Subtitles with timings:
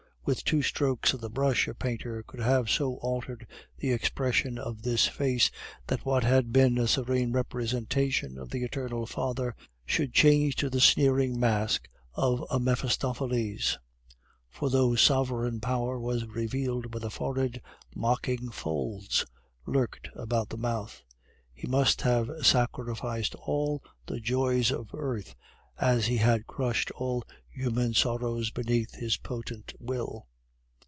[0.23, 3.47] With two strokes of the brush a painter could have so altered
[3.79, 5.49] the expression of this face,
[5.87, 10.79] that what had been a serene representation of the Eternal Father should change to the
[10.79, 13.79] sneering mask of a Mephistopheles;
[14.47, 17.59] for though sovereign power was revealed by the forehead,
[17.95, 19.25] mocking folds
[19.65, 21.01] lurked about the mouth.
[21.51, 25.33] He must have sacrificed all the joys of earth,
[25.79, 30.27] as he had crushed all human sorrows beneath his potent will.